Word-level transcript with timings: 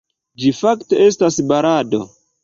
Ĝi 0.43 0.53
fakte 0.59 1.01
estas 1.07 1.37
balado. 1.51 2.01